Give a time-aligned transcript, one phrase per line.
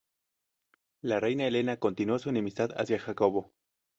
[1.03, 3.53] La reina Helena continuó su enemistad hacia Jacobo.